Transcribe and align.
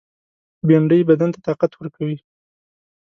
بېنډۍ 0.67 1.01
بدن 1.09 1.29
ته 1.33 1.39
طاقت 1.47 1.71
ورکوي 1.75 2.17